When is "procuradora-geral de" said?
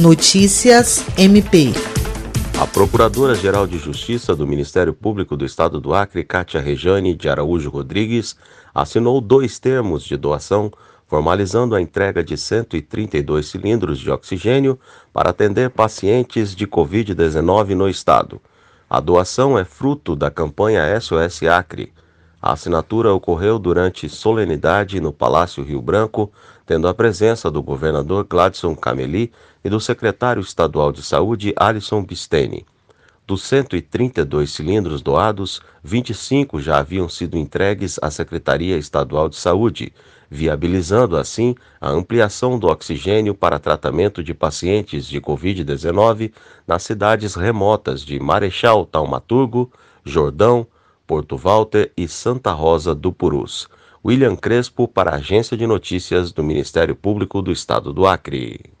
2.68-3.78